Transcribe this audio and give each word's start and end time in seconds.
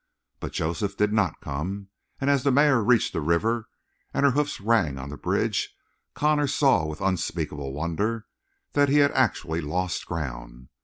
But 0.39 0.51
Joseph 0.51 0.97
did 0.97 1.13
not 1.13 1.41
come, 1.41 1.89
and 2.19 2.27
as 2.31 2.41
the 2.41 2.49
mare 2.51 2.81
reached 2.83 3.13
the 3.13 3.21
river 3.21 3.69
and 4.15 4.25
her 4.25 4.31
hoofs 4.31 4.59
rang 4.59 4.97
on 4.97 5.09
the 5.09 5.15
bridge 5.15 5.75
Connor 6.15 6.47
saw 6.47 6.87
with 6.87 7.01
unspeakable 7.01 7.71
wonder 7.71 8.25
that 8.71 8.89
he 8.89 8.97
had 8.97 9.11
actually 9.11 9.61
lost 9.61 10.07
ground. 10.07 10.69